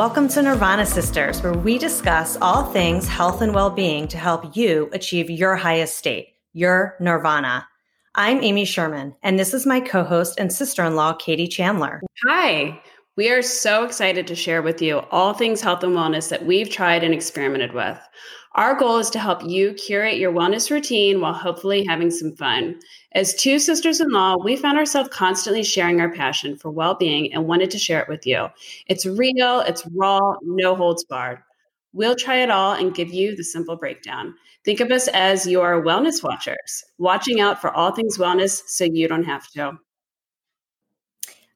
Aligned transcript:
Welcome 0.00 0.28
to 0.28 0.40
Nirvana 0.40 0.86
Sisters, 0.86 1.42
where 1.42 1.52
we 1.52 1.76
discuss 1.76 2.38
all 2.40 2.64
things 2.64 3.06
health 3.06 3.42
and 3.42 3.54
well 3.54 3.68
being 3.68 4.08
to 4.08 4.16
help 4.16 4.56
you 4.56 4.88
achieve 4.94 5.28
your 5.28 5.56
highest 5.56 5.98
state, 5.98 6.36
your 6.54 6.96
nirvana. 7.00 7.68
I'm 8.14 8.42
Amy 8.42 8.64
Sherman, 8.64 9.14
and 9.22 9.38
this 9.38 9.52
is 9.52 9.66
my 9.66 9.78
co 9.78 10.02
host 10.02 10.40
and 10.40 10.50
sister 10.50 10.82
in 10.84 10.96
law, 10.96 11.12
Katie 11.12 11.46
Chandler. 11.46 12.00
Hi. 12.26 12.80
We 13.16 13.30
are 13.30 13.42
so 13.42 13.84
excited 13.84 14.26
to 14.28 14.34
share 14.34 14.62
with 14.62 14.80
you 14.80 15.00
all 15.10 15.34
things 15.34 15.60
health 15.60 15.84
and 15.84 15.94
wellness 15.94 16.30
that 16.30 16.46
we've 16.46 16.70
tried 16.70 17.04
and 17.04 17.12
experimented 17.12 17.74
with. 17.74 17.98
Our 18.56 18.74
goal 18.74 18.98
is 18.98 19.10
to 19.10 19.20
help 19.20 19.44
you 19.44 19.74
curate 19.74 20.18
your 20.18 20.32
wellness 20.32 20.72
routine 20.72 21.20
while 21.20 21.32
hopefully 21.32 21.84
having 21.84 22.10
some 22.10 22.32
fun. 22.32 22.80
As 23.12 23.34
two 23.34 23.60
sisters 23.60 24.00
in 24.00 24.08
law, 24.08 24.36
we 24.42 24.56
found 24.56 24.76
ourselves 24.76 25.08
constantly 25.12 25.62
sharing 25.62 26.00
our 26.00 26.12
passion 26.12 26.56
for 26.56 26.68
well 26.68 26.94
being 26.94 27.32
and 27.32 27.46
wanted 27.46 27.70
to 27.70 27.78
share 27.78 28.00
it 28.00 28.08
with 28.08 28.26
you. 28.26 28.48
It's 28.86 29.06
real, 29.06 29.60
it's 29.60 29.86
raw, 29.94 30.34
no 30.42 30.74
holds 30.74 31.04
barred. 31.04 31.38
We'll 31.92 32.16
try 32.16 32.36
it 32.36 32.50
all 32.50 32.72
and 32.72 32.94
give 32.94 33.12
you 33.12 33.36
the 33.36 33.44
simple 33.44 33.76
breakdown. 33.76 34.34
Think 34.64 34.80
of 34.80 34.90
us 34.90 35.08
as 35.08 35.46
your 35.46 35.82
wellness 35.84 36.22
watchers, 36.22 36.84
watching 36.98 37.40
out 37.40 37.60
for 37.60 37.70
all 37.72 37.92
things 37.92 38.18
wellness 38.18 38.62
so 38.66 38.84
you 38.84 39.06
don't 39.06 39.24
have 39.24 39.48
to. 39.52 39.78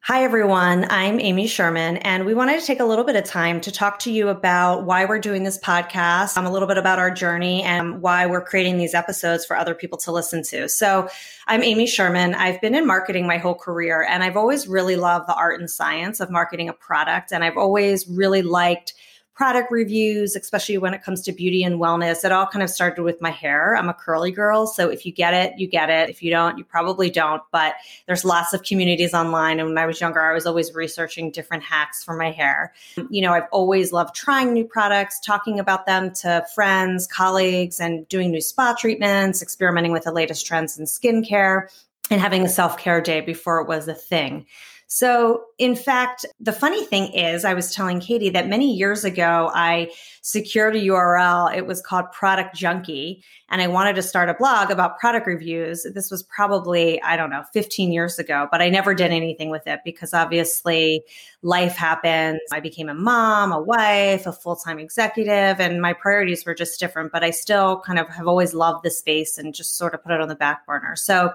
Hi, 0.07 0.23
everyone. 0.23 0.85
I'm 0.91 1.19
Amy 1.19 1.47
Sherman, 1.47 1.97
and 1.97 2.27
we 2.27 2.35
wanted 2.35 2.59
to 2.59 2.65
take 2.67 2.79
a 2.79 2.85
little 2.85 3.05
bit 3.05 3.15
of 3.15 3.23
time 3.23 3.59
to 3.61 3.71
talk 3.71 3.97
to 4.01 4.11
you 4.11 4.29
about 4.29 4.83
why 4.83 5.05
we're 5.05 5.17
doing 5.17 5.41
this 5.41 5.57
podcast, 5.57 6.37
um, 6.37 6.45
a 6.45 6.51
little 6.51 6.67
bit 6.67 6.77
about 6.77 6.99
our 6.99 7.09
journey, 7.09 7.63
and 7.63 8.03
why 8.03 8.27
we're 8.27 8.45
creating 8.45 8.77
these 8.77 8.93
episodes 8.93 9.47
for 9.47 9.57
other 9.57 9.73
people 9.73 9.97
to 9.97 10.11
listen 10.11 10.43
to. 10.43 10.69
So, 10.69 11.09
I'm 11.47 11.63
Amy 11.63 11.87
Sherman. 11.87 12.35
I've 12.35 12.61
been 12.61 12.75
in 12.75 12.85
marketing 12.85 13.25
my 13.25 13.39
whole 13.39 13.55
career, 13.55 14.05
and 14.07 14.23
I've 14.23 14.37
always 14.37 14.67
really 14.67 14.95
loved 14.95 15.27
the 15.27 15.33
art 15.33 15.59
and 15.59 15.67
science 15.67 16.19
of 16.19 16.29
marketing 16.29 16.69
a 16.69 16.73
product. 16.73 17.31
And 17.31 17.43
I've 17.43 17.57
always 17.57 18.07
really 18.07 18.43
liked 18.43 18.93
product 19.35 19.69
reviews, 19.69 20.35
especially 20.35 20.77
when 20.77 20.93
it 20.93 21.03
comes 21.03 21.21
to 21.21 21.33
beauty 21.33 21.61
and 21.61 21.75
wellness. 21.75 22.23
It 22.23 22.31
all 22.31 22.47
kind 22.47 22.63
of 22.63 22.69
started 22.69 23.03
with 23.03 23.21
my 23.21 23.31
hair. 23.31 23.75
I'm 23.75 23.89
a 23.89 23.93
curly 23.93 24.31
girl. 24.31 24.65
So 24.65 24.89
if 24.89 25.05
you 25.05 25.11
get 25.11 25.33
it, 25.33 25.59
you 25.59 25.67
get 25.67 25.89
it. 25.89 26.09
If 26.09 26.23
you 26.23 26.31
don't, 26.31 26.57
you 26.57 26.63
probably 26.63 27.09
don't. 27.09 27.43
But 27.51 27.75
there's 28.07 28.23
lots 28.23 28.53
of 28.53 28.63
communities 28.63 29.13
online. 29.13 29.59
And 29.59 29.67
when 29.69 29.77
I 29.77 29.85
was 29.85 29.99
younger, 29.99 30.21
I 30.21 30.33
was 30.33 30.45
always 30.45 30.73
researching 30.73 31.31
different 31.31 31.63
hacks 31.63 32.01
for 32.01 32.15
my 32.15 32.31
hair. 32.31 32.73
You 33.09 33.21
know, 33.21 33.33
I've 33.33 33.47
always 33.51 33.91
loved 33.91 34.15
trying 34.15 34.53
new 34.53 34.63
products, 34.63 35.19
talking 35.19 35.59
about 35.59 35.85
them 35.85 36.13
to 36.21 36.45
friends, 36.55 37.05
colleagues, 37.05 37.81
and 37.81 38.07
doing 38.07 38.31
new 38.31 38.41
spa 38.41 38.73
treatments, 38.73 39.41
experimenting 39.41 39.91
with 39.91 40.05
the 40.05 40.13
latest 40.13 40.45
trends 40.45 40.79
in 40.79 40.85
skincare, 40.85 41.67
and 42.09 42.21
having 42.21 42.43
a 42.43 42.49
self 42.49 42.77
care 42.77 43.01
day 43.01 43.21
before 43.21 43.61
it 43.61 43.67
was 43.67 43.87
a 43.87 43.93
thing. 43.93 44.45
So, 44.87 45.45
in 45.57 45.75
fact, 45.75 46.27
the 46.39 46.51
funny 46.51 46.85
thing 46.85 47.11
is, 47.11 47.43
I 47.43 47.55
was 47.55 47.73
telling 47.73 47.99
Katie 47.99 48.29
that 48.29 48.47
many 48.47 48.71
years 48.71 49.03
ago, 49.03 49.51
I 49.53 49.89
secured 50.21 50.75
a 50.75 50.79
URL. 50.79 51.55
It 51.55 51.65
was 51.65 51.81
called 51.81 52.11
Product 52.11 52.55
Junkie, 52.55 53.23
and 53.49 53.63
I 53.63 53.67
wanted 53.67 53.95
to 53.95 54.03
start 54.03 54.29
a 54.29 54.35
blog 54.35 54.69
about 54.69 54.99
product 54.99 55.25
reviews. 55.25 55.87
This 55.95 56.11
was 56.11 56.21
probably, 56.21 57.01
I 57.01 57.17
don't 57.17 57.31
know, 57.31 57.43
15 57.51 57.91
years 57.91 58.19
ago, 58.19 58.47
but 58.51 58.61
I 58.61 58.69
never 58.69 58.93
did 58.93 59.11
anything 59.11 59.49
with 59.49 59.65
it 59.65 59.79
because 59.83 60.13
obviously 60.13 61.03
life 61.41 61.75
happens. 61.75 62.39
I 62.53 62.59
became 62.59 62.87
a 62.87 62.93
mom, 62.93 63.51
a 63.51 63.61
wife, 63.61 64.27
a 64.27 64.31
full 64.31 64.55
time 64.55 64.77
executive, 64.77 65.59
and 65.59 65.81
my 65.81 65.93
priorities 65.93 66.45
were 66.45 66.53
just 66.53 66.79
different. 66.79 67.11
But 67.11 67.23
I 67.23 67.31
still 67.31 67.81
kind 67.81 67.97
of 67.97 68.07
have 68.09 68.27
always 68.27 68.53
loved 68.53 68.83
the 68.83 68.91
space 68.91 69.39
and 69.39 69.53
just 69.53 69.77
sort 69.77 69.95
of 69.95 70.03
put 70.03 70.11
it 70.11 70.21
on 70.21 70.27
the 70.27 70.35
back 70.35 70.67
burner. 70.67 70.95
So, 70.95 71.33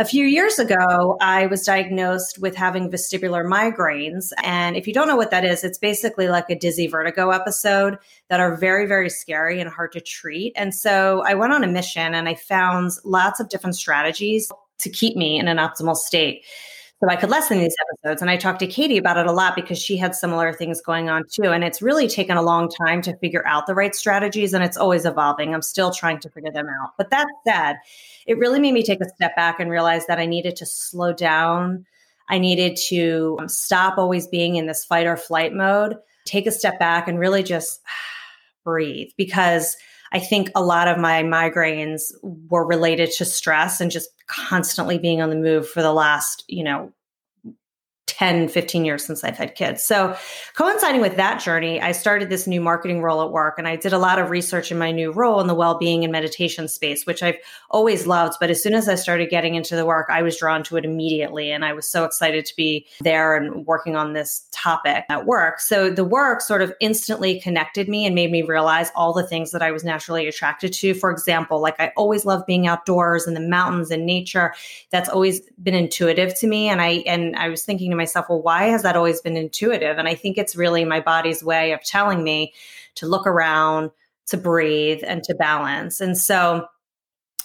a 0.00 0.04
few 0.06 0.24
years 0.24 0.58
ago, 0.58 1.18
I 1.20 1.44
was 1.44 1.62
diagnosed 1.62 2.38
with 2.38 2.56
having 2.56 2.90
vestibular 2.90 3.44
migraines. 3.44 4.30
And 4.42 4.74
if 4.74 4.86
you 4.86 4.94
don't 4.94 5.06
know 5.06 5.14
what 5.14 5.30
that 5.30 5.44
is, 5.44 5.62
it's 5.62 5.76
basically 5.76 6.28
like 6.28 6.48
a 6.48 6.54
dizzy 6.54 6.86
vertigo 6.86 7.28
episode 7.28 7.98
that 8.28 8.40
are 8.40 8.56
very, 8.56 8.86
very 8.86 9.10
scary 9.10 9.60
and 9.60 9.68
hard 9.68 9.92
to 9.92 10.00
treat. 10.00 10.54
And 10.56 10.74
so 10.74 11.22
I 11.26 11.34
went 11.34 11.52
on 11.52 11.64
a 11.64 11.66
mission 11.66 12.14
and 12.14 12.30
I 12.30 12.34
found 12.34 12.92
lots 13.04 13.40
of 13.40 13.50
different 13.50 13.76
strategies 13.76 14.50
to 14.78 14.88
keep 14.88 15.18
me 15.18 15.38
in 15.38 15.48
an 15.48 15.58
optimal 15.58 15.96
state 15.96 16.46
so 17.00 17.08
I 17.08 17.16
could 17.16 17.30
lessen 17.30 17.58
these 17.58 17.74
episodes. 17.88 18.20
And 18.20 18.30
I 18.30 18.36
talked 18.36 18.58
to 18.60 18.66
Katie 18.66 18.98
about 18.98 19.16
it 19.16 19.26
a 19.26 19.32
lot 19.32 19.56
because 19.56 19.78
she 19.78 19.96
had 19.96 20.14
similar 20.14 20.52
things 20.52 20.82
going 20.82 21.08
on 21.08 21.24
too. 21.32 21.50
And 21.50 21.64
it's 21.64 21.80
really 21.80 22.06
taken 22.06 22.36
a 22.36 22.42
long 22.42 22.68
time 22.68 23.00
to 23.02 23.16
figure 23.16 23.46
out 23.46 23.66
the 23.66 23.74
right 23.74 23.94
strategies 23.94 24.52
and 24.52 24.62
it's 24.62 24.76
always 24.76 25.06
evolving. 25.06 25.54
I'm 25.54 25.62
still 25.62 25.92
trying 25.92 26.20
to 26.20 26.28
figure 26.28 26.52
them 26.52 26.66
out. 26.68 26.90
But 26.98 27.10
that 27.10 27.26
said, 27.46 27.76
it 28.26 28.36
really 28.36 28.60
made 28.60 28.74
me 28.74 28.82
take 28.82 29.00
a 29.00 29.08
step 29.16 29.34
back 29.34 29.58
and 29.58 29.70
realize 29.70 30.06
that 30.06 30.18
I 30.18 30.26
needed 30.26 30.56
to 30.56 30.66
slow 30.66 31.14
down. 31.14 31.86
I 32.28 32.38
needed 32.38 32.76
to 32.88 33.38
um, 33.40 33.48
stop 33.48 33.96
always 33.96 34.26
being 34.26 34.56
in 34.56 34.66
this 34.66 34.84
fight 34.84 35.06
or 35.06 35.16
flight 35.16 35.54
mode, 35.54 35.96
take 36.26 36.46
a 36.46 36.52
step 36.52 36.78
back 36.78 37.08
and 37.08 37.18
really 37.18 37.42
just 37.42 37.80
breathe 38.64 39.08
because 39.16 39.74
I 40.12 40.18
think 40.18 40.50
a 40.54 40.62
lot 40.62 40.88
of 40.88 40.98
my 40.98 41.22
migraines 41.22 42.12
were 42.22 42.66
related 42.66 43.10
to 43.12 43.24
stress 43.24 43.80
and 43.80 43.90
just 43.90 44.10
constantly 44.26 44.98
being 44.98 45.22
on 45.22 45.30
the 45.30 45.36
move 45.36 45.68
for 45.68 45.82
the 45.82 45.92
last, 45.92 46.44
you 46.48 46.64
know, 46.64 46.92
10, 48.20 48.48
15 48.48 48.84
years 48.84 49.02
since 49.02 49.24
I've 49.24 49.38
had 49.38 49.54
kids. 49.54 49.82
So, 49.82 50.14
coinciding 50.54 51.00
with 51.00 51.16
that 51.16 51.40
journey, 51.40 51.80
I 51.80 51.92
started 51.92 52.28
this 52.28 52.46
new 52.46 52.60
marketing 52.60 53.00
role 53.00 53.22
at 53.22 53.32
work 53.32 53.54
and 53.56 53.66
I 53.66 53.76
did 53.76 53.94
a 53.94 53.98
lot 53.98 54.18
of 54.18 54.28
research 54.28 54.70
in 54.70 54.78
my 54.78 54.92
new 54.92 55.10
role 55.10 55.40
in 55.40 55.46
the 55.46 55.54
well 55.54 55.78
being 55.78 56.04
and 56.04 56.12
meditation 56.12 56.68
space, 56.68 57.06
which 57.06 57.22
I've 57.22 57.38
always 57.70 58.06
loved. 58.06 58.36
But 58.38 58.50
as 58.50 58.62
soon 58.62 58.74
as 58.74 58.90
I 58.90 58.96
started 58.96 59.30
getting 59.30 59.54
into 59.54 59.74
the 59.74 59.86
work, 59.86 60.08
I 60.10 60.20
was 60.20 60.36
drawn 60.36 60.62
to 60.64 60.76
it 60.76 60.84
immediately. 60.84 61.50
And 61.50 61.64
I 61.64 61.72
was 61.72 61.90
so 61.90 62.04
excited 62.04 62.44
to 62.44 62.56
be 62.56 62.86
there 63.00 63.36
and 63.36 63.64
working 63.64 63.96
on 63.96 64.12
this 64.12 64.46
topic 64.62 65.04
at 65.08 65.26
work. 65.26 65.60
So, 65.60 65.90
the 65.90 66.04
work 66.04 66.40
sort 66.40 66.62
of 66.62 66.72
instantly 66.80 67.40
connected 67.40 67.88
me 67.88 68.04
and 68.04 68.14
made 68.14 68.30
me 68.30 68.42
realize 68.42 68.90
all 68.94 69.12
the 69.12 69.26
things 69.26 69.50
that 69.52 69.62
I 69.62 69.70
was 69.70 69.84
naturally 69.84 70.26
attracted 70.26 70.72
to. 70.74 70.94
For 70.94 71.10
example, 71.10 71.60
like 71.60 71.78
I 71.78 71.92
always 71.96 72.24
love 72.24 72.46
being 72.46 72.66
outdoors 72.66 73.26
and 73.26 73.36
the 73.36 73.40
mountains 73.40 73.90
and 73.90 74.06
nature. 74.06 74.54
That's 74.90 75.08
always 75.08 75.40
been 75.62 75.74
intuitive 75.74 76.38
to 76.40 76.46
me. 76.46 76.68
And 76.68 76.80
I, 76.80 77.02
and 77.06 77.36
I 77.36 77.48
was 77.48 77.64
thinking 77.64 77.90
to 77.90 77.96
myself, 77.96 78.26
well, 78.28 78.42
why 78.42 78.64
has 78.64 78.82
that 78.82 78.96
always 78.96 79.20
been 79.20 79.36
intuitive? 79.36 79.98
And 79.98 80.08
I 80.08 80.14
think 80.14 80.38
it's 80.38 80.56
really 80.56 80.84
my 80.84 81.00
body's 81.00 81.42
way 81.42 81.72
of 81.72 81.82
telling 81.82 82.22
me 82.22 82.52
to 82.96 83.06
look 83.06 83.26
around, 83.26 83.90
to 84.26 84.36
breathe, 84.36 85.02
and 85.06 85.22
to 85.24 85.34
balance. 85.34 86.00
And 86.00 86.16
so 86.16 86.66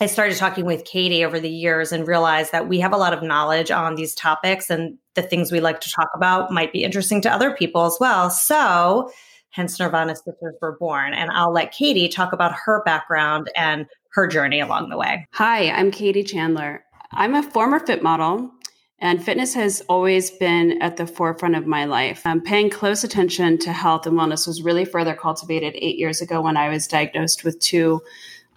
I 0.01 0.07
started 0.07 0.37
talking 0.37 0.65
with 0.65 0.83
Katie 0.83 1.23
over 1.23 1.39
the 1.39 1.49
years 1.49 1.93
and 1.93 2.07
realized 2.07 2.51
that 2.51 2.67
we 2.67 2.79
have 2.79 2.91
a 2.91 2.97
lot 2.97 3.13
of 3.13 3.23
knowledge 3.23 3.71
on 3.71 3.95
these 3.95 4.13
topics 4.13 4.69
and 4.69 4.97
the 5.15 5.23
things 5.23 5.51
we 5.51 5.59
like 5.59 5.81
to 5.81 5.89
talk 5.89 6.09
about 6.15 6.51
might 6.51 6.71
be 6.71 6.83
interesting 6.83 7.21
to 7.21 7.31
other 7.31 7.51
people 7.51 7.85
as 7.85 7.97
well. 7.99 8.29
So, 8.29 9.11
hence 9.49 9.79
Nirvana 9.79 10.15
Sisters 10.15 10.55
were 10.61 10.77
born. 10.77 11.13
And 11.13 11.31
I'll 11.31 11.53
let 11.53 11.71
Katie 11.71 12.09
talk 12.09 12.33
about 12.33 12.53
her 12.53 12.83
background 12.83 13.49
and 13.55 13.85
her 14.09 14.27
journey 14.27 14.59
along 14.59 14.89
the 14.89 14.97
way. 14.97 15.27
Hi, 15.31 15.71
I'm 15.71 15.91
Katie 15.91 16.23
Chandler. 16.23 16.83
I'm 17.11 17.35
a 17.35 17.43
former 17.43 17.79
fit 17.79 18.03
model 18.03 18.51
and 18.99 19.23
fitness 19.23 19.53
has 19.53 19.81
always 19.89 20.31
been 20.31 20.81
at 20.81 20.97
the 20.97 21.05
forefront 21.05 21.55
of 21.55 21.67
my 21.67 21.85
life. 21.85 22.25
Um, 22.25 22.41
paying 22.41 22.69
close 22.69 23.03
attention 23.03 23.57
to 23.59 23.73
health 23.73 24.07
and 24.07 24.17
wellness 24.17 24.47
was 24.47 24.61
really 24.61 24.85
further 24.85 25.13
cultivated 25.13 25.75
eight 25.75 25.97
years 25.97 26.21
ago 26.21 26.41
when 26.41 26.55
I 26.55 26.69
was 26.69 26.87
diagnosed 26.87 27.43
with 27.43 27.59
two 27.59 28.01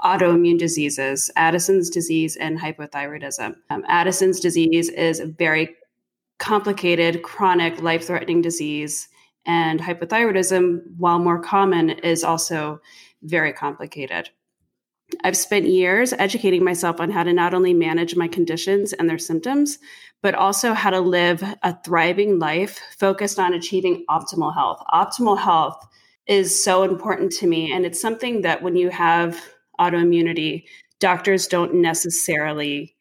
autoimmune 0.05 0.59
diseases 0.59 1.29
Addison's 1.35 1.91
disease 1.91 2.37
and 2.37 2.59
hypothyroidism. 2.59 3.57
Um, 3.71 3.85
Addison's 3.89 4.39
disease 4.39 4.89
is 4.91 5.19
a 5.19 5.27
very 5.27 5.75
complicated, 6.39 7.23
chronic, 7.23 7.83
life 7.83 8.07
threatening 8.07 8.43
disease. 8.43 9.09
And 9.47 9.81
hypothyroidism, 9.81 10.81
while 10.97 11.19
more 11.19 11.41
common, 11.41 11.91
is 11.91 12.23
also 12.25 12.81
very 13.23 13.53
complicated. 13.53 14.31
I've 15.25 15.37
spent 15.37 15.67
years 15.67 16.13
educating 16.13 16.63
myself 16.63 17.01
on 17.01 17.11
how 17.11 17.23
to 17.23 17.33
not 17.33 17.55
only 17.55 17.73
manage 17.73 18.15
my 18.15 18.29
conditions 18.29 18.93
and 18.93 19.09
their 19.09 19.19
symptoms, 19.19 19.79
but 20.23 20.35
also 20.35 20.75
how 20.75 20.91
to 20.91 21.01
live 21.01 21.43
a 21.63 21.77
thriving 21.83 22.39
life 22.39 22.79
focused 22.99 23.39
on 23.39 23.55
achieving 23.55 24.05
optimal 24.11 24.53
health. 24.53 24.83
Optimal 24.93 25.39
health 25.39 25.83
is 26.27 26.63
so 26.63 26.83
important 26.83 27.33
to 27.33 27.47
me. 27.47 27.73
And 27.73 27.87
it's 27.87 28.01
something 28.01 28.43
that 28.43 28.63
when 28.63 28.77
you 28.77 28.91
have 28.91 29.43
autoimmunity, 29.81 30.65
doctors 31.01 31.47
don't 31.47 31.75
necessarily 31.75 32.95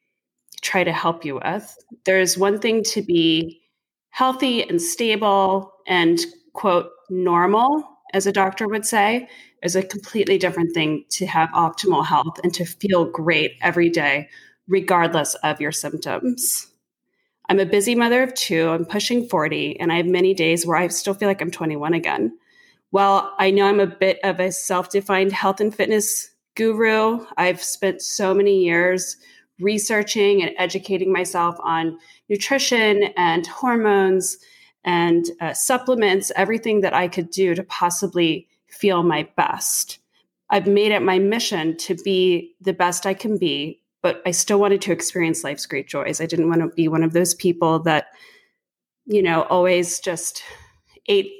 try 0.68 0.84
to 0.84 0.92
help 0.92 1.24
you 1.24 1.36
with. 1.44 1.78
There's 2.04 2.38
one 2.38 2.60
thing 2.60 2.84
to 2.84 3.02
be 3.02 3.62
healthy 4.10 4.68
and 4.68 4.82
stable 4.82 5.72
and, 5.88 6.20
quote, 6.54 6.90
normal, 7.10 7.88
as 8.14 8.28
a 8.28 8.34
doctor 8.34 8.68
would 8.68 8.86
say, 8.86 9.30
is 9.64 9.76
a 9.76 9.84
completely 9.84 10.38
different 10.38 10.74
thing 10.74 11.06
to 11.12 11.26
have 11.26 11.50
optimal 11.50 12.06
health 12.06 12.40
and 12.44 12.54
to 12.54 12.66
feel 12.66 13.06
great 13.06 13.52
every 13.62 13.90
day, 13.90 14.28
regardless 14.68 15.36
of 15.36 15.62
your 15.62 15.72
symptoms. 15.72 16.68
I'm 17.50 17.60
a 17.60 17.66
busy 17.66 17.96
mother 17.96 18.24
of 18.24 18.34
two. 18.34 18.70
I'm 18.70 18.86
pushing 18.86 19.28
40, 19.28 19.80
and 19.80 19.92
I 19.92 19.98
have 19.98 20.06
many 20.06 20.34
days 20.34 20.66
where 20.66 20.78
I 20.78 20.88
still 20.90 21.14
feel 21.14 21.30
like 21.30 21.42
I'm 21.42 21.52
21 21.52 21.94
again. 21.94 22.38
While 22.90 23.34
I 23.40 23.52
know 23.52 23.68
I'm 23.68 23.80
a 23.80 23.88
bit 23.88 24.20
of 24.24 24.42
a 24.42 24.52
self 24.52 24.90
defined 24.90 25.32
health 25.32 25.62
and 25.62 25.74
fitness 25.74 26.30
guru, 26.56 27.26
I've 27.38 27.64
spent 27.64 28.02
so 28.02 28.34
many 28.34 28.64
years 28.66 29.16
researching 29.60 30.42
and 30.42 30.52
educating 30.58 31.12
myself 31.12 31.56
on 31.64 31.98
nutrition 32.30 33.04
and 33.16 33.48
hormones 33.48 34.38
and 34.84 35.26
uh, 35.42 35.54
supplements, 35.54 36.32
everything 36.36 36.82
that 36.82 36.94
I 36.94 37.08
could 37.08 37.30
do 37.30 37.56
to 37.56 37.64
possibly 37.64 38.48
feel 38.68 39.04
my 39.04 39.28
best. 39.36 40.00
I've 40.50 40.68
made 40.68 40.92
it 40.92 41.02
my 41.02 41.20
mission 41.20 41.76
to 41.78 41.96
be 41.96 42.56
the 42.62 42.74
best 42.74 43.06
I 43.06 43.14
can 43.14 43.38
be, 43.38 43.82
but 44.02 44.22
I 44.26 44.32
still 44.32 44.60
wanted 44.60 44.82
to 44.84 44.94
experience 44.94 45.44
life's 45.44 45.66
great 45.66 45.88
joys. 45.88 46.22
I 46.22 46.26
didn't 46.26 46.50
want 46.50 46.62
to 46.62 46.70
be 46.70 46.88
one 46.88 47.04
of 47.04 47.14
those 47.14 47.34
people 47.34 47.80
that, 47.80 48.08
you 49.06 49.22
know, 49.22 49.44
always 49.44 50.00
just 50.00 50.44
ate 51.08 51.32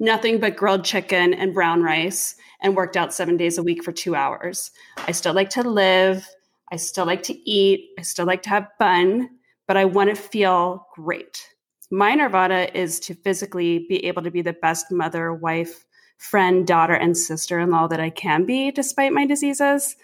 nothing 0.00 0.40
but 0.40 0.56
grilled 0.56 0.84
chicken 0.84 1.34
and 1.34 1.54
brown 1.54 1.82
rice 1.82 2.34
and 2.60 2.76
worked 2.76 2.96
out 2.96 3.14
seven 3.14 3.36
days 3.36 3.58
a 3.58 3.62
week 3.62 3.84
for 3.84 3.92
two 3.92 4.14
hours. 4.14 4.70
I 4.96 5.12
still 5.12 5.34
like 5.34 5.50
to 5.50 5.62
live. 5.62 6.26
I 6.70 6.76
still 6.76 7.06
like 7.06 7.22
to 7.24 7.50
eat. 7.50 7.90
I 7.98 8.02
still 8.02 8.26
like 8.26 8.42
to 8.42 8.50
have 8.50 8.68
fun, 8.78 9.30
but 9.66 9.76
I 9.76 9.84
want 9.84 10.10
to 10.10 10.16
feel 10.16 10.86
great. 10.94 11.48
My 11.90 12.14
nirvana 12.14 12.68
is 12.74 13.00
to 13.00 13.14
physically 13.14 13.86
be 13.88 14.04
able 14.06 14.22
to 14.22 14.30
be 14.30 14.42
the 14.42 14.52
best 14.52 14.92
mother, 14.92 15.32
wife, 15.32 15.86
friend, 16.18 16.66
daughter, 16.66 16.94
and 16.94 17.16
sister 17.16 17.58
in 17.58 17.70
law 17.70 17.86
that 17.86 18.00
I 18.00 18.10
can 18.10 18.44
be 18.44 18.70
despite 18.70 19.12
my 19.12 19.24
diseases. 19.24 19.96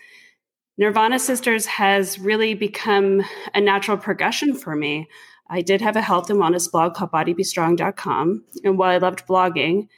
Nirvana 0.78 1.18
Sisters 1.18 1.66
has 1.66 2.18
really 2.18 2.54
become 2.54 3.22
a 3.54 3.60
natural 3.60 3.96
progression 3.96 4.54
for 4.54 4.74
me. 4.74 5.08
I 5.48 5.60
did 5.60 5.80
have 5.82 5.96
a 5.96 6.00
health 6.00 6.30
and 6.30 6.40
wellness 6.40 6.70
blog 6.70 6.94
called 6.94 7.12
bodybestrong.com. 7.12 8.44
And 8.64 8.78
while 8.78 8.90
I 8.90 8.98
loved 8.98 9.26
blogging, 9.26 9.88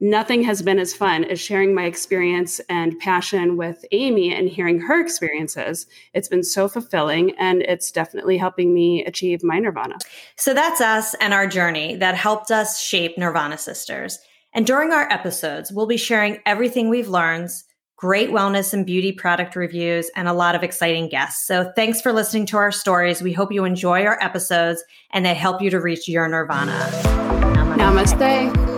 nothing 0.00 0.42
has 0.42 0.62
been 0.62 0.78
as 0.78 0.94
fun 0.94 1.24
as 1.24 1.40
sharing 1.40 1.74
my 1.74 1.84
experience 1.84 2.60
and 2.68 2.98
passion 2.98 3.56
with 3.56 3.84
Amy 3.92 4.34
and 4.34 4.48
hearing 4.48 4.80
her 4.80 5.00
experiences. 5.00 5.86
It's 6.12 6.28
been 6.28 6.42
so 6.42 6.68
fulfilling 6.68 7.32
and 7.38 7.62
it's 7.62 7.90
definitely 7.90 8.36
helping 8.36 8.74
me 8.74 9.04
achieve 9.04 9.42
my 9.42 9.58
nirvana. 9.58 9.98
So 10.36 10.54
that's 10.54 10.80
us 10.80 11.14
and 11.20 11.32
our 11.32 11.46
journey 11.46 11.96
that 11.96 12.16
helped 12.16 12.50
us 12.50 12.80
shape 12.80 13.16
Nirvana 13.16 13.58
Sisters. 13.58 14.18
And 14.52 14.66
during 14.66 14.92
our 14.92 15.10
episodes, 15.10 15.72
we'll 15.72 15.86
be 15.86 15.96
sharing 15.96 16.38
everything 16.46 16.88
we've 16.88 17.08
learned, 17.08 17.50
great 17.96 18.30
wellness 18.30 18.72
and 18.72 18.86
beauty 18.86 19.10
product 19.10 19.56
reviews, 19.56 20.10
and 20.14 20.28
a 20.28 20.32
lot 20.32 20.54
of 20.54 20.62
exciting 20.62 21.08
guests. 21.08 21.46
So 21.46 21.72
thanks 21.74 22.00
for 22.00 22.12
listening 22.12 22.46
to 22.46 22.56
our 22.56 22.70
stories. 22.70 23.20
We 23.20 23.32
hope 23.32 23.52
you 23.52 23.64
enjoy 23.64 24.04
our 24.04 24.18
episodes 24.22 24.84
and 25.12 25.26
they 25.26 25.34
help 25.34 25.60
you 25.60 25.70
to 25.70 25.80
reach 25.80 26.08
your 26.08 26.28
nirvana. 26.28 26.72
Namaste. 27.76 28.14
Namaste. 28.18 28.73